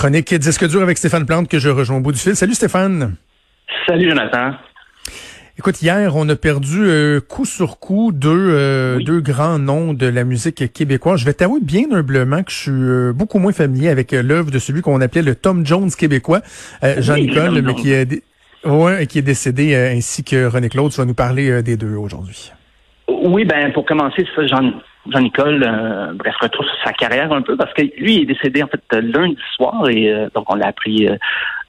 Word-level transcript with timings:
Chronique 0.00 0.32
Disque 0.32 0.66
dur 0.66 0.80
avec 0.80 0.96
Stéphane 0.96 1.26
Plante 1.26 1.46
que 1.46 1.58
je 1.58 1.68
rejoins 1.68 1.98
au 1.98 2.00
bout 2.00 2.12
du 2.12 2.18
fil? 2.18 2.34
Salut 2.34 2.54
Stéphane. 2.54 3.16
Salut 3.86 4.08
Jonathan. 4.08 4.52
Écoute, 5.58 5.82
hier, 5.82 6.16
on 6.16 6.26
a 6.30 6.36
perdu 6.36 6.86
euh, 6.86 7.20
coup 7.20 7.44
sur 7.44 7.78
coup 7.78 8.10
deux, 8.10 8.30
euh, 8.30 8.98
deux 9.00 9.20
grands 9.20 9.58
noms 9.58 9.92
de 9.92 10.06
la 10.06 10.24
musique 10.24 10.72
québécoise. 10.72 11.20
Je 11.20 11.26
vais 11.26 11.34
t'avouer 11.34 11.60
bien 11.60 11.84
humblement 11.92 12.42
que 12.42 12.50
je 12.50 12.56
suis 12.56 12.70
euh, 12.72 13.12
beaucoup 13.14 13.38
moins 13.38 13.52
familier 13.52 13.90
avec 13.90 14.12
l'œuvre 14.12 14.50
de 14.50 14.58
celui 14.58 14.80
qu'on 14.80 15.02
appelait 15.02 15.20
le 15.20 15.34
Tom 15.34 15.66
Jones 15.66 15.90
québécois, 15.90 16.40
Jean-Nicole, 16.82 17.60
mais 17.60 17.74
qui 17.74 17.92
est, 17.92 18.22
ouais, 18.64 19.06
qui 19.06 19.18
est 19.18 19.22
décédé 19.22 19.76
ainsi 19.76 20.24
que 20.24 20.46
René 20.46 20.70
Claude. 20.70 20.90
Tu 20.92 20.96
vas 20.96 21.04
nous 21.04 21.12
parler 21.12 21.62
des 21.62 21.76
deux 21.76 21.94
aujourd'hui. 21.94 22.52
Oui, 23.22 23.44
ben 23.44 23.70
pour 23.72 23.84
commencer, 23.84 24.26
ça, 24.34 24.46
Jean, 24.46 24.72
Jean-Nicole, 25.08 25.62
euh, 25.62 26.12
bref, 26.14 26.34
retour 26.40 26.64
sur 26.64 26.84
sa 26.84 26.92
carrière 26.92 27.30
un 27.32 27.42
peu, 27.42 27.54
parce 27.54 27.72
que 27.74 27.82
lui 27.98 28.22
est 28.22 28.24
décédé 28.24 28.62
en 28.62 28.66
fait 28.66 28.82
lundi 28.92 29.36
soir 29.56 29.88
et 29.90 30.10
euh, 30.10 30.28
donc 30.34 30.50
on 30.50 30.54
l'a 30.54 30.68
appris 30.68 31.06
euh, 31.06 31.16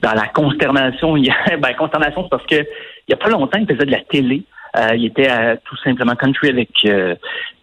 dans 0.01 0.13
la 0.13 0.27
consternation 0.27 1.17
hier. 1.17 1.35
ben 1.59 1.73
consternation, 1.73 2.23
c'est 2.23 2.29
parce 2.29 2.45
que 2.45 2.55
il 2.55 3.11
y 3.11 3.13
a 3.13 3.17
pas 3.17 3.29
longtemps, 3.29 3.59
il 3.59 3.67
faisait 3.67 3.85
de 3.85 3.91
la 3.91 4.01
télé. 4.01 4.43
Euh, 4.77 4.95
il 4.95 5.07
était 5.07 5.27
tout 5.65 5.75
simplement 5.83 6.15
country 6.15 6.47
avec 6.47 6.69
euh, 6.85 7.13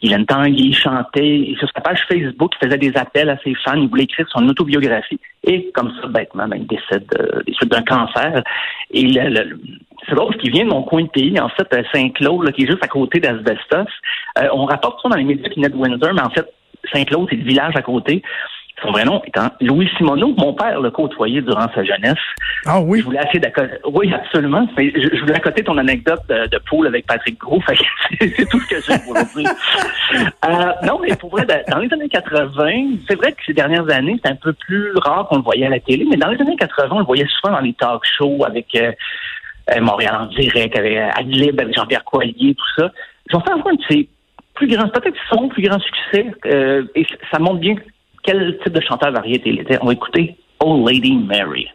Guylaine 0.03 0.27
Tanguy, 0.27 0.69
il 0.69 0.77
chantait. 0.77 1.41
Et 1.41 1.57
sur 1.59 1.67
sa 1.75 1.81
page 1.81 2.05
Facebook, 2.07 2.53
il 2.61 2.67
faisait 2.67 2.77
des 2.77 2.95
appels 2.99 3.31
à 3.31 3.39
ses 3.39 3.55
fans. 3.55 3.81
Il 3.81 3.89
voulait 3.89 4.05
écrire 4.05 4.27
son 4.29 4.47
autobiographie. 4.47 5.19
Et 5.43 5.71
comme 5.75 5.91
ça, 5.99 6.09
bêtement, 6.09 6.47
ben, 6.47 6.59
il 6.59 6.67
décède 6.67 7.09
des 7.47 7.55
suites 7.55 7.71
d'un 7.71 7.83
cancer. 7.83 8.43
Et 8.91 9.05
le, 9.05 9.59
c'est 10.09 10.15
drôle 10.15 10.29
parce 10.29 10.41
qu'il 10.41 10.53
vient 10.53 10.65
de 10.65 10.71
mon 10.71 10.83
coin 10.83 11.03
de 11.03 11.09
pays, 11.09 11.39
en 11.41 11.49
fait, 11.49 11.69
Saint-Claude, 11.93 12.51
qui 12.53 12.65
est 12.65 12.67
juste 12.67 12.85
à 12.85 12.89
côté 12.89 13.21
d'Asbestos. 13.21 13.87
Euh, 14.39 14.49
on 14.53 14.65
rapporte 14.65 15.01
ça 15.03 15.09
dans 15.09 15.17
les 15.17 15.25
médias 15.25 15.49
qui 15.49 15.61
de 15.61 15.75
Windsor, 15.75 16.15
mais 16.15 16.23
en 16.23 16.31
fait, 16.31 16.47
Saint-Claude, 16.93 17.27
c'est 17.31 17.37
le 17.37 17.45
village 17.45 17.77
à 17.77 17.83
côté. 17.83 18.23
Son 18.83 18.93
vrai 18.93 19.05
nom 19.05 19.21
étant 19.27 19.49
Louis 19.61 19.91
Simoneau. 19.97 20.35
Mon 20.39 20.55
père 20.55 20.81
l'a 20.81 20.91
côtoyé 20.91 21.43
durant 21.43 21.67
sa 21.75 21.83
jeunesse. 21.83 22.19
Ah 22.65 22.81
oui? 22.81 23.01
Je 23.01 23.05
voulais 23.05 23.19
assez 23.19 23.41
Oui, 23.93 24.13
absolument. 24.15 24.69
Je, 24.77 25.21
voulais 25.21 25.35
accoter 25.35 25.65
ton 25.65 25.77
anecdote 25.79 26.21
de, 26.29 26.47
de 26.47 26.59
poule 26.69 26.87
avec 26.87 27.07
Patrick 27.07 27.39
Gros. 27.39 27.61
C'est 28.21 28.49
tout 28.49 28.61
ce 28.61 28.69
que 28.69 28.81
j'ai 28.81 28.99
pour 29.01 29.15
dire. 29.15 29.51
euh, 30.45 30.73
non, 30.87 31.01
mais 31.01 31.17
pour 31.17 31.31
vrai, 31.31 31.45
dans 31.45 31.79
les 31.79 31.93
années 31.93 32.09
80, 32.09 32.99
c'est 33.09 33.17
vrai 33.17 33.33
que 33.33 33.45
ces 33.45 33.53
dernières 33.53 33.89
années, 33.91 34.19
c'est 34.25 34.31
un 34.31 34.37
peu 34.37 34.53
plus 34.53 34.93
rare 34.97 35.27
qu'on 35.29 35.37
le 35.37 35.43
voyait 35.43 35.67
à 35.67 35.71
la 35.71 35.81
télé, 35.81 36.07
mais 36.09 36.17
dans 36.17 36.29
les 36.29 36.41
années 36.41 36.57
80, 36.57 36.89
on 36.91 36.99
le 37.01 37.05
voyait 37.05 37.27
souvent 37.27 37.55
dans 37.55 37.61
les 37.61 37.75
talk 37.75 38.03
shows 38.17 38.45
avec 38.47 38.67
euh, 38.77 38.89
euh, 38.89 38.93
Montréal 39.81 40.17
en 40.21 40.27
direct, 40.27 40.77
avec 40.79 40.97
euh, 40.97 41.11
Adlib, 41.15 41.61
avec 41.61 41.75
Jean-Pierre 41.75 42.05
Coallier, 42.05 42.55
tout 42.55 42.83
ça. 42.83 42.91
J'en 43.31 43.41
fais 43.41 43.53
un 43.53 43.59
de 43.59 43.83
ses 43.91 44.09
plus 44.55 44.67
grands, 44.67 44.89
peut-être 44.89 45.17
son 45.31 45.49
plus 45.49 45.63
grand 45.63 45.79
succès, 45.79 46.27
euh, 46.47 46.85
et 46.95 47.07
ça 47.31 47.39
montre 47.39 47.61
bien 47.61 47.75
quel 48.23 48.59
type 48.63 48.73
de 48.73 48.81
chanteur 48.81 49.13
variété 49.13 49.51
il 49.51 49.61
était. 49.61 49.79
On 49.81 49.87
va 49.87 49.93
écouter 49.93 50.37
Old 50.61 50.89
Lady 50.89 51.17
Mary. 51.17 51.69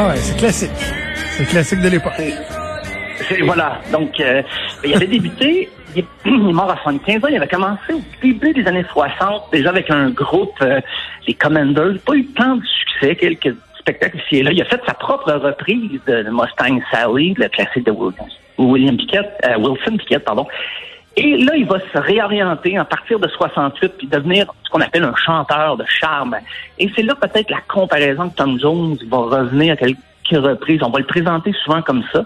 Ah 0.00 0.08
ouais, 0.10 0.16
c'est 0.16 0.38
classique. 0.38 0.97
C'est 1.38 1.44
classique 1.44 1.80
de 1.82 1.88
l'époque. 1.88 2.20
Voilà. 3.44 3.80
Donc, 3.92 4.18
euh, 4.18 4.42
il 4.84 4.92
avait 4.92 5.06
débuté, 5.06 5.68
il 5.94 6.00
est, 6.00 6.06
mort 6.28 6.68
à 6.68 6.76
75 6.78 7.24
ans, 7.24 7.28
il 7.28 7.36
avait 7.36 7.46
commencé 7.46 7.92
au 7.92 8.00
début 8.20 8.52
des 8.52 8.66
années 8.66 8.84
60, 8.92 9.44
déjà 9.52 9.68
avec 9.68 9.88
un 9.88 10.10
groupe, 10.10 10.56
euh, 10.62 10.80
les 11.28 11.34
Commanders. 11.34 12.00
Pas 12.04 12.14
eu 12.14 12.26
tant 12.26 12.56
de 12.56 12.64
succès, 12.64 13.14
quelques 13.14 13.54
spectacles 13.78 14.16
ici 14.16 14.38
et 14.38 14.42
là. 14.42 14.50
Il 14.50 14.60
a 14.60 14.64
fait 14.64 14.80
sa 14.84 14.94
propre 14.94 15.32
reprise 15.32 16.00
de 16.08 16.24
Mustang 16.28 16.80
Sally, 16.90 17.34
le 17.38 17.48
classique 17.48 17.86
de 17.86 17.94
William 18.58 18.96
Pickett, 18.96 19.30
euh, 19.44 19.58
Wilson 19.58 19.96
Pickett, 19.96 20.24
pardon. 20.24 20.44
Et 21.16 21.36
là, 21.36 21.54
il 21.54 21.66
va 21.66 21.78
se 21.78 21.98
réorienter 21.98 22.76
à 22.76 22.84
partir 22.84 23.20
de 23.20 23.28
68 23.28 23.92
puis 23.96 24.08
devenir 24.08 24.46
ce 24.64 24.70
qu'on 24.70 24.80
appelle 24.80 25.04
un 25.04 25.14
chanteur 25.14 25.76
de 25.76 25.84
charme. 25.86 26.36
Et 26.80 26.90
c'est 26.96 27.02
là 27.02 27.14
peut-être 27.14 27.50
la 27.50 27.60
comparaison 27.68 28.28
que 28.28 28.34
Tom 28.34 28.58
Jones 28.58 28.98
va 29.08 29.18
revenir 29.18 29.74
à 29.74 29.76
quelques 29.76 29.98
reprises. 30.36 30.80
On 30.82 30.90
va 30.90 30.98
le 30.98 31.06
présenter 31.06 31.52
souvent 31.64 31.82
comme 31.82 32.02
ça. 32.12 32.24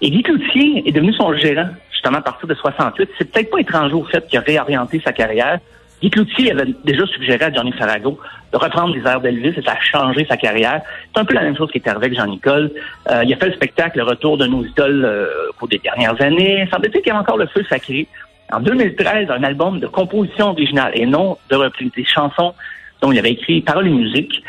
Et 0.00 0.10
Guy 0.10 0.22
Cloutier 0.22 0.86
est 0.86 0.92
devenu 0.92 1.12
son 1.12 1.34
gérant, 1.34 1.68
justement, 1.90 2.18
à 2.18 2.22
partir 2.22 2.46
de 2.46 2.54
68. 2.54 3.10
C'est 3.18 3.30
peut-être 3.30 3.50
pas 3.50 3.60
étranger 3.60 3.94
au 3.94 4.04
fait 4.04 4.26
qu'il 4.26 4.38
a 4.38 4.42
réorienté 4.42 5.00
sa 5.04 5.12
carrière. 5.12 5.58
Guy 6.00 6.10
Cloutier 6.10 6.52
avait 6.52 6.72
déjà 6.84 7.06
suggéré 7.06 7.44
à 7.44 7.52
Johnny 7.52 7.72
Farago 7.72 8.18
de 8.52 8.56
reprendre 8.56 8.94
les 8.94 9.04
airs 9.04 9.20
d'Elvis 9.20 9.54
et 9.56 9.62
ça 9.62 9.72
a 9.72 9.80
changé 9.80 10.24
sa 10.28 10.36
carrière. 10.36 10.80
C'est 11.12 11.20
un 11.20 11.24
peu 11.24 11.34
la 11.34 11.42
même 11.42 11.56
chose 11.56 11.70
qui 11.72 11.82
arrivé 11.84 12.06
avec 12.06 12.14
Jean-Nicole. 12.16 12.70
Euh, 13.10 13.24
il 13.24 13.32
a 13.32 13.36
fait 13.36 13.48
le 13.48 13.54
spectacle 13.54 13.98
Le 13.98 14.04
Retour 14.04 14.38
de 14.38 14.46
nos 14.46 14.64
idoles 14.64 15.04
euh, 15.04 15.50
au 15.50 15.52
cours 15.54 15.68
des 15.68 15.78
dernières 15.78 16.20
années. 16.22 16.62
Il 16.62 16.70
semble 16.70 16.88
qu'il 16.90 17.04
y 17.04 17.10
avait 17.10 17.18
encore 17.18 17.36
le 17.36 17.46
feu 17.48 17.64
sacré. 17.68 18.06
En 18.52 18.60
2013, 18.60 19.30
un 19.30 19.42
album 19.42 19.80
de 19.80 19.86
composition 19.88 20.50
originale 20.50 20.92
et 20.94 21.04
non 21.04 21.36
de 21.50 21.56
reprise 21.56 21.90
des 21.94 22.04
chansons 22.04 22.54
dont 23.00 23.12
il 23.12 23.18
avait 23.18 23.32
écrit 23.32 23.60
paroles 23.60 23.88
et 23.88 23.90
musique. 23.90 24.42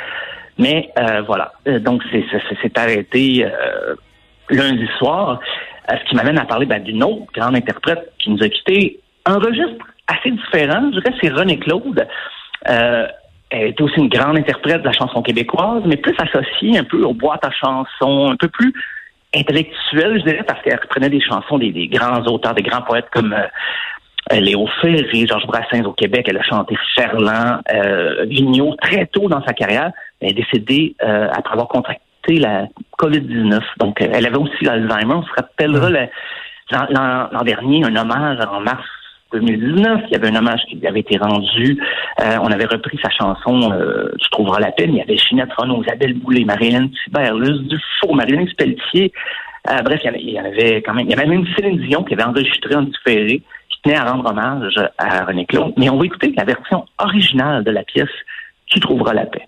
Mais 0.60 0.92
euh, 1.00 1.22
voilà, 1.22 1.54
euh, 1.68 1.80
donc 1.80 2.04
c'est 2.12 2.78
arrêté 2.78 3.46
euh, 3.46 3.96
lundi 4.50 4.88
soir, 4.98 5.40
ce 5.90 6.10
qui 6.10 6.16
m'amène 6.16 6.38
à 6.38 6.44
parler 6.44 6.66
ben, 6.66 6.84
d'une 6.84 7.02
autre 7.02 7.32
grande 7.34 7.56
interprète 7.56 8.12
qui 8.20 8.30
nous 8.30 8.44
a 8.44 8.50
quitté. 8.50 9.00
Un 9.26 9.40
registre 9.40 9.86
assez 10.08 10.32
différent, 10.32 10.92
je 10.94 11.00
dirais, 11.00 11.16
c'est 11.22 11.30
René 11.30 11.58
Claude. 11.60 12.06
elle 12.66 13.08
était 13.52 13.82
aussi 13.82 14.00
une 14.00 14.10
grande 14.10 14.38
interprète 14.38 14.82
de 14.82 14.88
la 14.88 14.92
chanson 14.92 15.22
québécoise, 15.22 15.84
mais 15.86 15.96
plus 15.96 16.16
associée 16.20 16.78
un 16.78 16.84
peu 16.84 17.04
aux 17.04 17.14
boîtes 17.14 17.46
à 17.46 17.52
chansons, 17.52 18.32
un 18.32 18.36
peu 18.36 18.50
plus 18.50 18.74
intellectuelle, 19.34 20.20
je 20.20 20.24
dirais, 20.30 20.44
parce 20.46 20.62
qu'elle 20.62 20.80
reprenait 20.80 21.10
des 21.10 21.22
chansons 21.22 21.58
des, 21.58 21.88
grands 21.88 22.22
auteurs, 22.26 22.54
des 22.54 22.64
grands 22.64 22.82
poètes 22.82 23.10
comme 23.14 23.34
Léo 24.32 24.68
Ferré, 24.82 25.26
Georges 25.28 25.48
Brassens 25.48 25.86
au 25.86 25.94
Québec. 25.94 26.28
Elle 26.30 26.38
a 26.38 26.44
chanté 26.44 26.76
Ferland, 26.96 27.62
euh, 27.74 28.26
Vigneault 28.26 28.76
très 28.82 29.06
tôt 29.08 29.28
dans 29.28 29.44
sa 29.44 29.54
carrière. 29.54 29.92
Elle 30.22 30.32
est 30.32 30.34
décédée 30.34 30.96
euh, 31.04 31.28
après 31.32 31.54
avoir 31.54 31.68
contracté 31.68 32.38
la 32.38 32.68
COVID-19. 33.00 33.60
Donc, 33.80 34.02
euh, 34.02 34.08
elle 34.14 34.26
avait 34.26 34.38
aussi 34.38 34.64
l'Alzheimer. 34.64 35.16
On 35.16 35.24
se 35.24 35.34
rappellera 35.36 35.90
l'an 36.70 37.44
dernier 37.44 37.84
un 37.86 37.96
hommage 37.96 38.40
en 38.52 38.62
mars 38.62 38.86
2019. 39.34 40.02
Il 40.08 40.12
y 40.12 40.16
avait 40.16 40.30
un 40.30 40.36
hommage 40.36 40.62
qui 40.68 40.76
lui 40.76 40.88
avait 40.88 41.00
été 41.02 41.18
rendu. 41.18 41.78
Euh, 42.22 42.38
on 42.42 42.52
avait 42.52 42.66
repris 42.66 43.00
sa 43.04 43.10
chanson 43.10 43.72
euh, 43.72 44.10
Tu 44.20 44.30
trouveras 44.32 44.60
la 44.60 44.72
peine. 44.72 44.94
Il 44.94 44.98
y 44.98 45.02
avait 45.02 45.18
Ginette 45.18 45.54
Renaud, 45.54 45.84
Isabelle 45.84 46.14
Boulay, 46.16 46.46
Marie-Hélène 46.46 46.90
Thibert, 47.04 47.36
Luce 47.36 47.62
Dufour, 47.62 48.16
Marie-Hélène 48.16 48.48
Spelletier. 48.50 49.12
Euh, 49.70 49.82
bref, 49.84 50.02
il 50.04 50.30
y, 50.30 50.40
avait, 50.40 50.82
quand 50.82 50.94
même, 50.94 51.06
il 51.06 51.12
y 51.12 51.20
avait 51.20 51.28
même 51.28 51.46
Céline 51.56 51.80
Dion 51.88 52.04
qui 52.04 52.14
avait 52.14 52.24
enregistré 52.24 52.76
en 52.76 52.84
différé, 52.84 53.42
qui 53.80 53.90
tenait 53.90 53.98
à 53.98 54.12
rendre 54.12 54.30
hommage 54.30 54.76
à 54.98 55.26
René 55.26 55.46
Claude. 55.46 55.74
Mais 55.78 55.90
on 55.90 55.98
va 55.98 56.06
écouter 56.06 56.34
la 56.36 56.44
version 56.44 56.86
originale 56.98 57.64
de 57.64 57.72
la 57.72 57.84
pièce 57.84 58.10
Tu 58.68 58.80
trouveras 58.80 59.14
la 59.14 59.26
paix. 59.26 59.48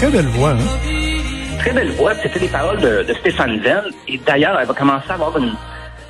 Très 0.00 0.10
belle 0.10 0.28
voix, 0.28 0.52
hein? 0.52 1.58
Très 1.58 1.72
belle 1.74 1.90
voix. 1.90 2.14
C'était 2.14 2.38
les 2.38 2.48
paroles 2.48 2.80
de, 2.80 3.12
Stéphane 3.20 3.58
Venn. 3.58 3.84
Et 4.08 4.16
d'ailleurs, 4.16 4.58
elle 4.58 4.66
va 4.66 4.72
commencer 4.72 5.10
à 5.10 5.14
avoir 5.14 5.36
une 5.36 5.52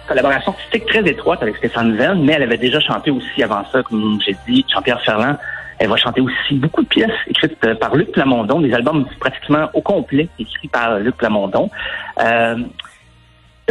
collaboration 0.06 0.52
artistique 0.52 0.86
très 0.86 1.00
étroite 1.10 1.42
avec 1.42 1.56
Stéphane 1.56 1.96
Venn, 1.96 2.22
mais 2.24 2.34
elle 2.34 2.44
avait 2.44 2.56
déjà 2.56 2.78
chanté 2.78 3.10
aussi 3.10 3.42
avant 3.42 3.64
ça, 3.72 3.82
comme 3.82 4.20
j'ai 4.24 4.36
dit, 4.46 4.64
Jean-Pierre 4.72 5.02
Ferland. 5.02 5.36
Elle 5.80 5.88
va 5.88 5.96
chanter 5.96 6.20
aussi 6.20 6.54
beaucoup 6.54 6.82
de 6.82 6.86
pièces 6.86 7.10
écrites 7.26 7.56
euh, 7.64 7.74
par 7.74 7.96
Luc 7.96 8.12
Plamondon, 8.12 8.60
des 8.60 8.72
albums 8.72 9.06
pratiquement 9.18 9.68
au 9.74 9.80
complet 9.80 10.28
écrits 10.38 10.68
par 10.68 11.00
Luc 11.00 11.16
Plamondon. 11.16 11.68
Euh, 12.20 12.58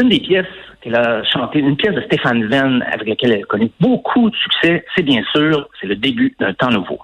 une 0.01 0.09
des 0.09 0.19
pièces 0.19 0.47
qu'elle 0.81 0.95
a 0.95 1.23
chantées, 1.23 1.59
une 1.59 1.77
pièce 1.77 1.95
de 1.95 2.01
Stéphane 2.01 2.45
Venn 2.45 2.83
avec 2.91 3.07
laquelle 3.07 3.31
elle 3.31 3.43
a 3.43 3.45
connu 3.45 3.71
beaucoup 3.79 4.29
de 4.29 4.35
succès, 4.35 4.83
c'est 4.97 5.03
bien 5.03 5.21
sûr, 5.33 5.69
c'est 5.79 5.87
le 5.87 5.95
début 5.95 6.35
d'un 6.41 6.53
temps 6.53 6.71
nouveau. 6.71 6.99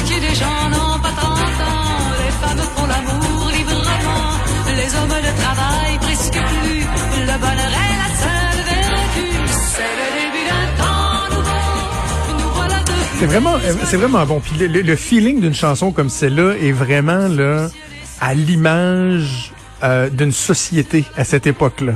Moitié 0.00 0.20
des 0.28 0.34
gens 0.34 0.68
n'ont 0.70 0.98
pas 1.00 1.10
30 1.16 1.38
ans. 1.38 2.10
Les 2.24 2.32
femmes 2.40 2.58
font 2.74 2.86
l'amour 2.86 3.50
librement. 3.56 4.30
Les 4.76 4.94
hommes 4.96 5.08
ne 5.08 5.42
travaillent 5.42 5.98
presque 6.00 6.32
plus. 6.32 6.80
Le 7.20 7.38
bonheur 7.38 7.72
est 7.84 7.96
la 8.04 8.10
seule 8.24 8.64
vertu. 8.64 9.26
C'est 9.50 9.92
le 10.00 10.08
début 10.20 10.44
d'un 10.48 10.82
temps 10.82 11.36
nouveau. 11.36 12.38
Nous 12.38 12.50
voilà 12.54 12.78
de 12.82 12.90
C'est 13.18 13.26
vraiment, 13.26 13.54
c'est 13.84 13.96
vraiment 13.96 14.24
bon. 14.26 14.40
Puis 14.40 14.56
le, 14.58 14.66
le- 14.68 14.82
le 14.82 14.96
feeling 14.96 15.40
d'une 15.40 15.54
chanson 15.54 15.92
comme 15.92 16.08
celle-là 16.08 16.54
est 16.60 16.72
vraiment 16.72 17.28
là 17.28 17.68
à 18.20 18.34
l'image 18.34 19.52
euh, 19.82 20.08
d'une 20.10 20.32
société 20.32 21.04
à 21.16 21.24
cette 21.24 21.46
époque-là. 21.46 21.92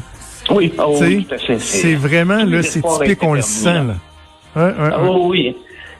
Oui, 0.50 0.72
oh, 0.78 0.96
Tu 0.98 1.04
sais, 1.04 1.16
oui, 1.16 1.24
tout 1.26 1.34
à 1.34 1.38
fait. 1.38 1.58
c'est 1.58 1.94
vraiment 1.94 2.44
là, 2.44 2.62
c'est 2.62 2.82
typique, 2.82 3.22
on 3.22 3.32
le 3.32 3.40
sent 3.40 3.72
là. 3.72 3.94
Ouais, 4.56 4.62
ouais, 4.62 4.90
Ah, 4.92 5.02
ouais. 5.02 5.10
oui. 5.22 5.56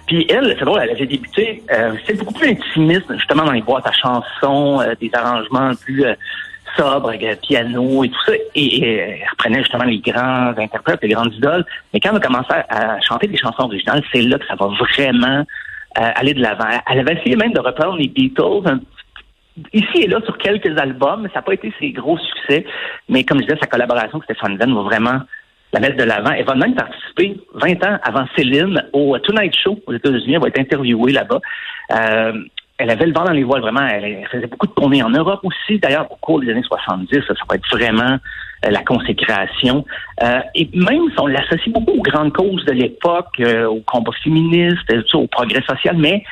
Puis 0.06 0.26
elle, 0.28 0.54
c'est 0.58 0.64
drôle, 0.64 0.80
elle 0.82 0.90
avait 0.90 1.06
débuté, 1.06 1.62
euh, 1.72 1.94
c'était 2.00 2.18
beaucoup 2.18 2.34
plus 2.34 2.50
intimiste, 2.50 3.10
justement, 3.14 3.44
dans 3.44 3.52
les 3.52 3.62
boîtes 3.62 3.86
à 3.86 3.92
chansons, 3.92 4.80
euh, 4.80 4.94
des 5.00 5.10
arrangements 5.14 5.72
plus 5.74 6.04
euh, 6.04 6.14
sobres, 6.76 7.08
avec 7.08 7.22
le 7.22 7.36
piano 7.36 8.04
et 8.04 8.08
tout 8.08 8.24
ça. 8.26 8.32
Et, 8.54 8.76
et, 8.76 8.84
euh, 8.84 9.16
elle 9.20 9.28
reprenait 9.30 9.62
justement 9.62 9.84
les 9.84 9.98
grands 9.98 10.54
interprètes, 10.56 11.00
les 11.02 11.08
grandes 11.08 11.32
idoles. 11.34 11.64
Mais 11.92 12.00
quand 12.00 12.10
elle 12.10 12.16
a 12.16 12.20
commencé 12.20 12.52
à, 12.68 13.00
chanter 13.00 13.26
des 13.26 13.36
chansons 13.36 13.64
originales, 13.64 14.02
c'est 14.12 14.22
là 14.22 14.38
que 14.38 14.46
ça 14.46 14.54
va 14.54 14.66
vraiment 14.66 15.44
euh, 15.98 16.10
aller 16.16 16.34
de 16.34 16.42
l'avant. 16.42 16.68
Elle 16.90 17.00
avait 17.00 17.14
essayé 17.14 17.36
même 17.36 17.52
de 17.52 17.60
reprendre 17.60 17.96
les 17.96 18.08
Beatles 18.08 18.62
un 18.66 18.80
ici 19.72 20.02
et 20.02 20.08
là 20.08 20.20
sur 20.24 20.36
quelques 20.36 20.76
albums, 20.78 21.22
mais 21.22 21.28
ça 21.28 21.36
n'a 21.36 21.42
pas 21.42 21.54
été 21.54 21.72
ses 21.78 21.92
gros 21.92 22.18
succès. 22.18 22.66
Mais 23.08 23.24
comme 23.24 23.38
je 23.38 23.44
disais, 23.44 23.58
sa 23.60 23.68
collaboration 23.68 24.18
avec 24.18 24.24
Stéphane 24.24 24.56
Venn 24.56 24.74
va 24.74 24.82
vraiment 24.82 25.20
la 25.75 25.81
mettre 25.81 25.97
de 25.97 26.05
l'avant. 26.05 26.31
Elle 26.31 26.44
va 26.44 26.55
même 26.55 26.75
participer 26.75 27.37
20 27.55 27.85
ans 27.85 27.99
avant 28.05 28.25
Céline 28.37 28.81
au 28.93 29.19
Tonight 29.19 29.55
Show 29.56 29.81
aux 29.87 29.93
États-Unis. 29.93 30.35
Elle 30.35 30.41
va 30.41 30.49
être 30.49 30.61
interviewée 30.61 31.12
là-bas. 31.12 31.41
Euh, 31.93 32.32
elle 32.79 32.91
avait 32.91 33.06
le 33.06 33.12
vent 33.12 33.25
dans 33.25 33.32
les 33.32 33.43
voiles, 33.43 33.62
vraiment. 33.62 33.87
Elle, 33.87 34.25
faisait 34.31 34.47
beaucoup 34.47 34.69
de 34.69 34.73
tournées 34.73 35.03
en 35.03 35.11
Europe 35.11 35.41
aussi. 35.43 35.81
D'ailleurs, 35.81 36.11
au 36.12 36.17
cours 36.17 36.41
des 36.41 36.50
années 36.50 36.62
70, 36.62 37.23
ça, 37.26 37.35
ça 37.35 37.44
va 37.49 37.56
être 37.56 37.69
vraiment 37.71 38.19
euh, 38.65 38.71
la 38.71 38.82
consécration. 38.85 39.85
Euh, 40.23 40.41
et 40.55 40.71
même 40.75 41.11
si 41.11 41.21
on 41.21 41.26
l'associe 41.26 41.73
beaucoup 41.73 41.99
aux 41.99 42.03
grandes 42.03 42.32
causes 42.32 42.65
de 42.67 42.73
l'époque, 42.73 43.41
euh, 43.41 43.67
au 43.67 43.81
combat 43.81 44.12
féministe, 44.23 44.91
euh, 44.93 45.03
au 45.15 45.26
progrès 45.26 45.62
social, 45.62 45.97
mais 45.99 46.23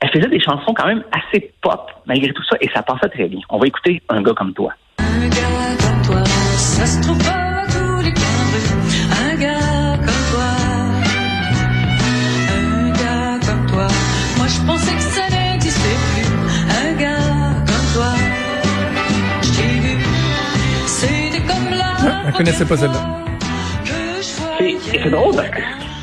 elle 0.00 0.10
faisait 0.10 0.28
des 0.28 0.40
chansons 0.40 0.74
quand 0.74 0.86
même 0.86 1.02
assez 1.12 1.50
pop, 1.62 1.90
malgré 2.04 2.30
tout 2.34 2.44
ça, 2.44 2.58
et 2.60 2.68
ça 2.74 2.82
passait 2.82 3.08
très 3.08 3.26
bien. 3.26 3.40
On 3.48 3.58
va 3.58 3.66
écouter 3.66 4.02
Un 4.10 4.20
gars 4.20 4.34
comme 4.34 4.52
toi. 4.52 4.74
Connaissait 22.36 22.66
pas 22.66 22.76
celle-là. 22.76 23.00
C'est 24.58 25.10
drôle 25.10 25.34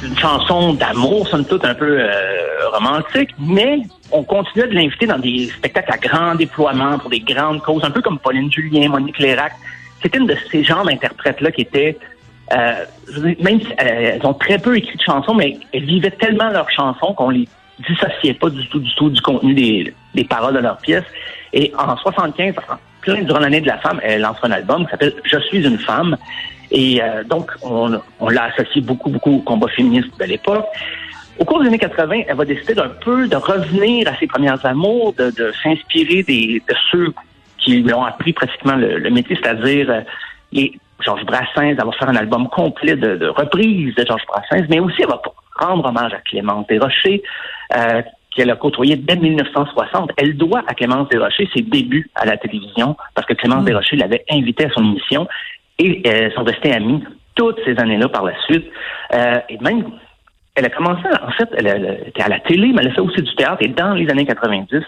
c'est 0.03 0.09
une 0.09 0.17
chanson 0.17 0.73
d'amour, 0.73 1.27
somme 1.29 1.45
toute 1.45 1.63
un 1.63 1.75
peu 1.75 1.99
euh, 1.99 2.69
romantique, 2.73 3.29
mais 3.39 3.79
on 4.11 4.23
continuait 4.23 4.67
de 4.67 4.73
l'inviter 4.73 5.05
dans 5.05 5.17
des 5.17 5.47
spectacles 5.47 5.93
à 5.93 5.97
grand 5.97 6.35
déploiement 6.35 6.99
pour 6.99 7.09
des 7.09 7.21
grandes 7.21 7.61
causes, 7.61 7.83
un 7.85 7.91
peu 7.91 8.01
comme 8.01 8.19
Pauline 8.19 8.51
Julien, 8.51 8.89
Monique 8.89 9.19
Lérac. 9.19 9.53
C'était 10.01 10.17
une 10.17 10.27
de 10.27 10.35
ces 10.51 10.63
genres 10.63 10.83
d'interprètes-là 10.83 11.51
qui 11.51 11.61
étaient, 11.61 11.97
euh, 12.51 12.85
même 13.39 13.61
si 13.61 13.67
euh, 13.67 13.75
elles 14.15 14.25
ont 14.25 14.33
très 14.33 14.57
peu 14.57 14.75
écrit 14.75 14.97
de 14.97 15.03
chansons, 15.03 15.33
mais 15.33 15.57
elles 15.73 15.85
vivaient 15.85 16.11
tellement 16.11 16.49
leurs 16.49 16.69
chansons 16.69 17.13
qu'on 17.13 17.29
les 17.29 17.47
dissociait 17.87 18.33
pas 18.33 18.49
du 18.49 18.67
tout, 18.67 18.79
du 18.79 18.93
tout 18.95 19.09
du 19.09 19.21
contenu 19.21 19.53
des, 19.53 19.93
des 20.13 20.25
paroles 20.25 20.55
de 20.55 20.59
leurs 20.59 20.79
pièces. 20.79 21.05
Et 21.53 21.71
en 21.77 21.95
75, 21.95 22.55
en 22.57 22.75
plein 23.03 23.21
durant 23.21 23.39
l'année 23.39 23.61
de 23.61 23.67
la 23.67 23.77
femme, 23.77 23.99
elle 24.03 24.21
lance 24.21 24.37
un 24.43 24.51
album 24.51 24.85
qui 24.85 24.91
s'appelle 24.91 25.13
Je 25.23 25.39
suis 25.39 25.65
une 25.65 25.77
femme. 25.77 26.17
Et 26.71 27.01
euh, 27.01 27.23
donc, 27.23 27.51
on, 27.61 27.99
on 28.19 28.29
l'a 28.29 28.45
associé 28.45 28.81
beaucoup, 28.81 29.09
beaucoup 29.09 29.35
au 29.35 29.39
combat 29.41 29.67
féministe 29.67 30.09
de 30.19 30.25
l'époque. 30.25 30.65
Au 31.39 31.45
cours 31.45 31.61
des 31.61 31.67
années 31.67 31.79
80, 31.79 32.23
elle 32.27 32.35
va 32.35 32.45
décider 32.45 32.73
d'un 32.73 32.89
peu 32.89 33.27
de 33.27 33.35
revenir 33.35 34.07
à 34.07 34.15
ses 34.17 34.27
premières 34.27 34.63
amours, 34.65 35.13
de, 35.13 35.31
de 35.31 35.51
s'inspirer 35.63 36.23
des, 36.23 36.61
de 36.67 36.75
ceux 36.91 37.13
qui 37.59 37.81
lui 37.81 37.93
ont 37.93 38.03
appris 38.03 38.33
pratiquement 38.33 38.75
le, 38.75 38.97
le 38.97 39.09
métier, 39.09 39.37
c'est-à-dire 39.41 39.89
euh, 39.89 40.01
les 40.51 40.73
Georges 40.99 41.25
Brassens. 41.25 41.61
Elle 41.61 41.75
va 41.75 41.91
faire 41.97 42.09
un 42.09 42.15
album 42.15 42.47
complet 42.49 42.95
de, 42.95 43.15
de 43.15 43.27
reprises 43.27 43.93
de 43.95 44.05
Georges 44.05 44.25
Brassens, 44.27 44.65
mais 44.69 44.79
aussi 44.79 45.01
elle 45.01 45.07
va 45.07 45.21
rendre 45.59 45.85
hommage 45.85 46.13
à 46.13 46.19
Clémence 46.19 46.67
Desrochers, 46.67 47.21
euh, 47.75 48.01
qu'elle 48.35 48.49
a 48.49 48.55
côtoyé 48.55 48.95
dès 48.95 49.15
1960. 49.15 50.11
Elle 50.17 50.35
doit 50.35 50.63
à 50.67 50.73
Clémence 50.73 51.09
Desrochers 51.09 51.49
ses 51.55 51.61
débuts 51.61 52.09
à 52.15 52.25
la 52.25 52.37
télévision, 52.37 52.95
parce 53.15 53.27
que 53.27 53.33
Clémence 53.33 53.65
Desrochers 53.65 53.97
l'avait 53.97 54.23
invitée 54.29 54.65
à 54.65 54.69
son 54.71 54.83
émission, 54.83 55.27
et 55.79 56.01
euh, 56.07 56.29
sont 56.31 56.43
restés 56.43 56.71
amis 56.71 57.03
toutes 57.35 57.59
ces 57.65 57.77
années-là 57.79 58.09
par 58.09 58.23
la 58.23 58.33
suite. 58.43 58.65
Euh, 59.13 59.39
et 59.49 59.57
même, 59.59 59.91
elle 60.55 60.65
a 60.65 60.69
commencé, 60.69 61.03
en 61.21 61.31
fait, 61.31 61.49
elle, 61.57 61.67
elle 61.67 62.03
était 62.07 62.21
à 62.21 62.29
la 62.29 62.39
télé, 62.39 62.71
mais 62.73 62.81
elle 62.81 62.89
a 62.89 62.93
fait 62.93 63.01
aussi 63.01 63.21
du 63.21 63.35
théâtre, 63.35 63.61
et 63.61 63.69
dans 63.69 63.93
les 63.93 64.09
années 64.09 64.25
90, 64.25 64.83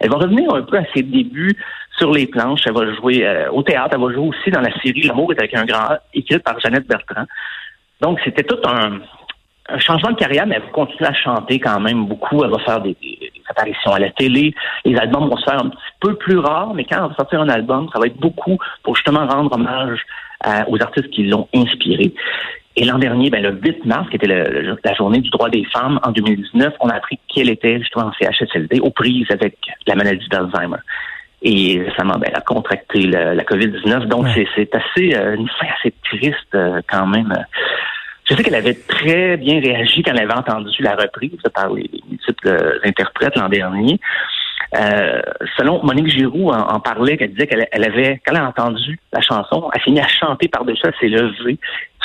elle 0.00 0.10
va 0.10 0.18
revenir 0.18 0.52
un 0.52 0.62
peu 0.62 0.76
à 0.76 0.84
ses 0.94 1.02
débuts 1.02 1.56
sur 1.96 2.12
les 2.12 2.26
planches. 2.26 2.60
Elle 2.66 2.74
va 2.74 2.92
jouer 2.94 3.26
euh, 3.26 3.50
au 3.50 3.62
théâtre, 3.62 3.94
elle 3.94 4.00
va 4.00 4.12
jouer 4.12 4.28
aussi 4.28 4.50
dans 4.50 4.60
la 4.60 4.72
série 4.80 5.02
L'amour 5.02 5.32
est 5.32 5.38
avec 5.38 5.54
un 5.54 5.64
grand 5.64 5.92
A, 5.92 6.00
écrite 6.12 6.42
par 6.42 6.60
Jeannette 6.60 6.86
Bertrand. 6.86 7.24
Donc, 8.02 8.20
c'était 8.24 8.42
tout 8.42 8.58
un, 8.68 9.00
un 9.68 9.78
changement 9.78 10.10
de 10.10 10.16
carrière, 10.16 10.46
mais 10.46 10.56
elle 10.56 10.62
va 10.62 10.68
continuer 10.68 11.08
à 11.08 11.14
chanter 11.14 11.58
quand 11.58 11.80
même 11.80 12.06
beaucoup. 12.06 12.42
Elle 12.44 12.50
va 12.50 12.58
faire 12.60 12.80
des, 12.80 12.96
des- 13.02 13.32
apparitions 13.48 13.92
à 13.92 13.98
la 14.00 14.10
télé. 14.10 14.52
Les 14.84 14.96
albums 14.96 15.28
vont 15.28 15.36
se 15.36 15.44
faire 15.44 15.62
un 15.64 15.68
petit 15.70 15.78
peu 16.00 16.14
plus 16.16 16.38
rares, 16.38 16.74
mais 16.74 16.84
quand 16.84 16.96
elle 17.02 17.08
va 17.10 17.14
sortir 17.14 17.40
un 17.40 17.48
album, 17.48 17.88
ça 17.92 17.98
va 18.00 18.06
être 18.06 18.16
beaucoup 18.18 18.58
pour 18.82 18.96
justement 18.96 19.24
rendre 19.26 19.52
hommage 19.54 20.00
euh, 20.46 20.62
aux 20.68 20.82
artistes 20.82 21.10
qui 21.10 21.24
l'ont 21.28 21.48
inspiré. 21.54 22.12
Et 22.74 22.84
l'an 22.84 22.98
dernier, 22.98 23.30
ben, 23.30 23.42
le 23.42 23.52
8 23.52 23.84
mars, 23.86 24.08
qui 24.10 24.16
était 24.16 24.26
le- 24.26 24.60
le- 24.62 24.78
la 24.84 24.94
journée 24.94 25.20
du 25.20 25.30
droit 25.30 25.48
des 25.48 25.64
femmes 25.72 25.98
en 26.04 26.10
2019, 26.10 26.74
on 26.80 26.88
a 26.88 26.94
appris 26.96 27.18
qu'elle 27.28 27.48
était 27.50 27.78
justement 27.78 28.06
en 28.06 28.12
CHSLD 28.20 28.80
aux 28.80 28.90
prises 28.90 29.30
avec 29.30 29.56
la 29.86 29.94
maladie 29.94 30.28
d'Alzheimer. 30.28 30.78
Et 31.42 31.80
récemment, 31.86 32.14
ben, 32.18 32.28
elle 32.30 32.36
a 32.36 32.40
contracté 32.40 33.00
le- 33.02 33.34
la 33.34 33.44
COVID-19. 33.44 34.06
Donc, 34.08 34.24
Ouais. 34.24 34.46
c'est- 34.56 34.74
assez 34.74 35.14
euh, 35.14 35.36
une 35.36 35.48
fin 35.48 35.66
assez 35.78 35.94
triste 36.04 36.54
euh, 36.54 36.80
quand 36.88 37.06
même. 37.06 37.32
Je 38.28 38.34
sais 38.34 38.42
qu'elle 38.42 38.54
avait 38.56 38.74
très 38.74 39.36
bien 39.36 39.60
réagi 39.60 40.02
quand 40.02 40.12
elle 40.12 40.24
avait 40.24 40.34
entendu 40.38 40.82
la 40.82 40.96
reprise 40.96 41.30
par 41.54 41.72
les, 41.72 41.88
les 41.92 42.00
multiples 42.10 42.48
euh, 42.48 42.78
interprètes 42.84 43.36
l'an 43.36 43.48
dernier. 43.48 44.00
Euh, 44.76 45.22
selon 45.56 45.82
Monique 45.84 46.08
Giroux 46.08 46.50
en, 46.50 46.58
en 46.74 46.80
parlait, 46.80 47.16
qu'elle 47.16 47.30
disait 47.32 47.46
qu'elle 47.46 47.68
elle 47.70 47.84
avait, 47.84 48.20
quand 48.26 48.34
elle 48.34 48.40
a 48.42 48.48
entendu 48.48 48.98
la 49.12 49.20
chanson, 49.20 49.70
elle 49.72 49.80
s'est 49.82 49.90
mise 49.92 50.00
à 50.00 50.08
chanter 50.08 50.48
par-dessus, 50.48 50.82
elle 50.84 50.94
s'est 51.00 51.08
levée. 51.08 51.58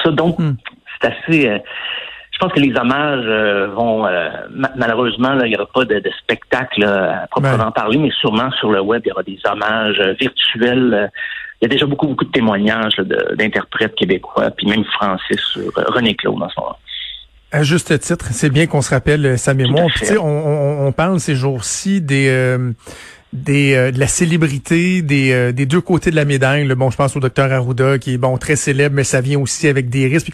Ça, 0.04 0.12
donc, 0.12 0.38
Hmm. 0.40 0.54
c'est 1.02 1.08
assez... 1.12 1.50
euh, 1.50 1.58
je 2.34 2.38
pense 2.40 2.54
que 2.54 2.60
les 2.60 2.76
hommages 2.76 3.26
euh, 3.26 3.68
vont... 3.68 4.06
euh, 4.06 4.30
ma- 4.52 4.72
malheureusement, 4.76 5.34
là, 5.34 5.46
il 5.48 5.50
n'y 5.50 5.56
aura 5.56 5.68
pas 5.74 5.86
de, 5.86 6.00
de 6.00 6.12
spectacle 6.22 6.82
là, 6.82 7.24
à 7.24 7.28
proprement 7.28 7.66
Ouais. 7.66 7.72
parler, 7.76 7.98
mais 7.98 8.12
sûrement 8.12 8.52
sur 8.52 8.72
le 8.72 8.82
web, 8.82 9.02
il 9.06 9.10
y 9.10 9.12
aura 9.12 9.24
des 9.24 9.40
hommages 9.46 10.00
euh, 10.00 10.14
virtuels. 10.20 11.12
Il 11.62 11.66
y 11.66 11.68
a 11.68 11.70
déjà 11.70 11.86
beaucoup, 11.86 12.08
beaucoup 12.08 12.26
de 12.26 12.32
témoignages 12.32 12.96
d'interprètes 13.38 13.94
québécois, 13.96 14.50
puis 14.52 14.68
même 14.68 14.84
français 14.86 15.38
sur 15.38 15.72
euh, 15.78 15.84
René 15.88 16.16
Claude 16.16 16.42
en 16.42 16.50
ce 16.50 16.60
moment. 16.60 16.78
À 17.52 17.64
juste 17.64 18.00
titre, 18.00 18.28
c'est 18.32 18.50
bien 18.50 18.66
qu'on 18.66 18.82
se 18.82 18.90
rappelle 18.90 19.26
euh, 19.26 19.38
sa 19.38 19.54
mémoire. 19.54 19.88
Puis, 19.94 20.18
on, 20.18 20.26
on, 20.26 20.88
on 20.88 20.92
parle 20.92 21.20
ces 21.20 21.36
jours-ci 21.36 22.02
des 22.02 22.30
euh, 22.30 22.72
euh, 23.78 23.92
de 23.92 24.00
la 24.00 24.08
célébrité 24.08 25.02
des 25.02 25.32
euh, 25.32 25.52
des 25.54 25.66
deux 25.66 25.80
côtés 25.80 26.12
de 26.12 26.16
la 26.18 26.26
médaille. 26.26 26.68
là. 26.68 26.76
Bon, 26.76 26.90
je 26.92 26.98
pense 26.98 27.16
au 27.16 27.20
docteur 27.22 27.52
Arruda 27.52 27.98
qui 27.98 28.14
est 28.14 28.18
bon 28.18 28.38
très 28.38 28.58
célèbre, 28.58 28.96
mais 28.96 29.06
ça 29.06 29.22
vient 29.22 29.40
aussi 29.40 29.68
avec 29.70 29.90
des 29.90 30.08
risques. 30.08 30.32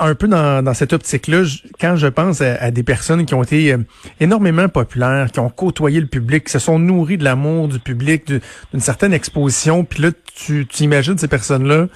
Un 0.00 0.14
peu 0.14 0.28
dans, 0.28 0.62
dans 0.62 0.74
cette 0.74 0.92
optique-là, 0.92 1.44
quand 1.80 1.96
je 1.96 2.06
pense 2.08 2.40
à, 2.40 2.70
des 2.70 2.82
personnes 2.82 3.24
qui 3.24 3.34
ont 3.34 3.42
été 3.42 3.72
euh, 3.72 3.78
énormément 4.20 4.68
populaires, 4.68 5.30
qui 5.32 5.40
ont 5.40 5.48
côtoyé 5.48 6.00
le 6.00 6.06
public, 6.06 6.44
qui 6.44 6.52
se 6.52 6.58
sont 6.58 6.78
nourries 6.78 7.16
de 7.18 7.24
l'amour 7.24 7.68
du 7.68 7.78
public, 7.78 8.26
du- 8.26 8.40
d'une 8.72 8.80
certaine 8.80 9.14
exposition, 9.14 9.84
puis 9.84 10.02
là, 10.02 10.10
tu, 10.34 10.66
tu 10.66 10.82
imagines 10.82 11.16
ces 11.16 11.28
personnes-là 11.28 11.86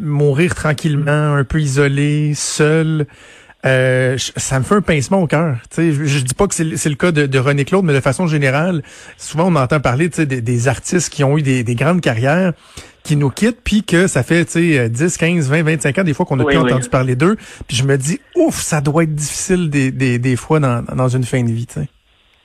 mourir 0.00 0.54
tranquillement, 0.54 1.34
un 1.34 1.44
peu 1.44 1.60
isolées, 1.60 2.32
seules. 2.34 3.06
Euh, 3.64 4.16
ça 4.18 4.58
me 4.58 4.64
fait 4.64 4.74
un 4.74 4.80
pincement 4.82 5.22
au 5.22 5.26
cœur. 5.26 5.56
Tu 5.70 5.76
sais, 5.76 5.92
Je, 5.92 6.04
je 6.04 6.24
dis 6.24 6.34
pas 6.34 6.46
que 6.46 6.54
c'est 6.54 6.88
le 6.88 6.94
cas 6.96 7.12
de, 7.12 7.26
de 7.26 7.38
René 7.38 7.64
Claude, 7.64 7.84
mais 7.84 7.94
de 7.94 8.00
façon 8.00 8.26
générale, 8.26 8.82
souvent 9.16 9.46
on 9.50 9.56
entend 9.56 9.80
parler 9.80 10.08
des, 10.08 10.40
des 10.40 10.68
artistes 10.68 11.10
qui 11.12 11.24
ont 11.24 11.38
eu 11.38 11.42
des, 11.42 11.64
des 11.64 11.74
grandes 11.74 12.00
carrières 12.00 12.52
qui 13.04 13.16
nous 13.16 13.28
quittent, 13.30 13.60
puis 13.62 13.82
que 13.82 14.06
ça 14.06 14.22
fait 14.22 14.44
tu 14.46 14.72
sais, 14.76 14.88
10, 14.88 15.16
15, 15.18 15.50
20, 15.50 15.62
25 15.62 15.98
ans 15.98 16.04
des 16.04 16.14
fois 16.14 16.24
qu'on 16.26 16.36
n'a 16.36 16.44
Oui, 16.44 16.54
plus 16.54 16.62
oui. 16.62 16.72
entendu 16.72 16.88
parler 16.88 17.16
d'eux. 17.16 17.36
Puis 17.68 17.76
je 17.76 17.84
me 17.84 17.96
dis, 17.98 18.18
ouf, 18.34 18.54
ça 18.54 18.80
doit 18.80 19.02
être 19.02 19.14
difficile 19.14 19.68
des, 19.70 19.90
des, 19.90 20.18
des 20.18 20.36
fois 20.36 20.58
dans, 20.60 20.82
dans 20.94 21.08
une 21.08 21.24
fin 21.24 21.42
de 21.42 21.50
vie. 21.50 21.66
tu 21.66 21.74
sais. 21.80 21.88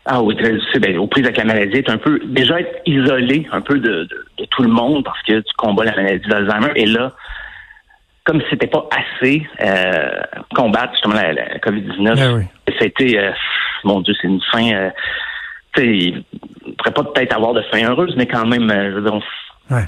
Ah 0.06 0.22
oui, 0.24 0.36
très 0.36 0.52
difficile. 0.54 0.82
Ben, 0.82 0.98
aux 0.98 1.08
prises 1.08 1.24
avec 1.26 1.38
la 1.38 1.46
maladie, 1.46 1.78
être 1.78 1.92
un 1.92 1.98
peu, 1.98 2.20
déjà 2.28 2.60
être 2.60 2.82
isolé 2.86 3.48
un 3.52 3.62
peu 3.62 3.78
de, 3.80 4.04
de, 4.04 4.26
de 4.40 4.46
tout 4.50 4.64
le 4.64 4.70
monde 4.70 5.04
parce 5.06 5.22
que 5.24 5.40
tu 5.40 5.54
combats 5.58 5.84
la 5.86 5.96
maladie 5.96 6.28
d'Alzheimer. 6.28 6.72
Et 6.76 6.86
là, 6.88 7.14
comme 8.26 8.42
c'était 8.50 8.68
pas 8.68 8.88
assez 8.92 9.48
euh, 9.62 10.22
combattre 10.56 10.94
justement 10.94 11.16
la, 11.16 11.34
la 11.34 11.58
COVID-19, 11.60 12.16
Ah 12.18 12.34
oui. 12.36 12.44
ça 12.78 12.84
a 12.84 12.86
été, 12.86 13.18
euh, 13.20 13.32
mon 13.84 14.02
Dieu, 14.02 14.14
c'est 14.22 14.28
une 14.28 14.42
fin, 14.52 14.72
euh, 14.72 14.90
tu 15.76 15.82
sais, 15.82 15.88
il 15.88 16.24
ne 16.68 16.72
pourrait 16.74 16.92
pas 16.92 17.04
peut-être 17.04 17.36
avoir 17.36 17.54
de 17.54 17.62
fin 17.72 17.84
heureuse, 17.90 18.14
mais 18.18 18.28
quand 18.28 18.46
même, 18.46 18.70
euh, 18.70 18.92
je 18.92 18.96
veux 18.96 19.02
dire, 19.02 19.14
on- 19.14 19.76
Ouais. 19.76 19.86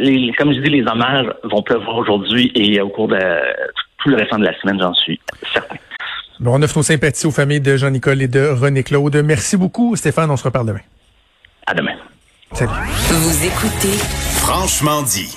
les- 0.00 0.32
comme 0.38 0.52
je 0.54 0.60
dis, 0.60 0.70
les 0.70 0.86
hommages 0.86 1.26
vont 1.44 1.62
pleuvoir 1.62 1.96
aujourd'hui 1.96 2.52
et 2.54 2.80
au 2.80 2.88
cours 2.88 3.08
de 3.08 3.18
tout 3.98 4.08
le 4.08 4.16
restant 4.16 4.38
de 4.38 4.44
la 4.44 4.58
semaine, 4.60 4.78
j'en 4.80 4.94
suis 4.94 5.20
certain. 5.52 5.76
Bon, 6.40 6.58
on 6.58 6.62
offre 6.62 6.76
nos 6.78 6.82
sympathies 6.82 7.26
aux 7.26 7.30
familles 7.30 7.60
de 7.60 7.76
Jean-Nicole 7.76 8.20
et 8.22 8.26
de 8.28 8.48
René 8.48 8.82
Claude. 8.82 9.14
Merci 9.24 9.56
beaucoup, 9.56 9.94
Stéphane. 9.94 10.28
On 10.30 10.36
se 10.36 10.42
reparle 10.44 10.66
demain. 10.66 10.80
À 11.68 11.74
demain. 11.74 11.94
Salut. 12.52 12.70
Vous 12.72 13.46
écoutez 13.46 13.96
Franchement 14.40 15.02
dit. 15.02 15.28